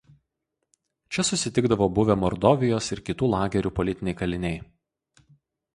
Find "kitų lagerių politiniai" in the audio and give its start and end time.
3.11-4.21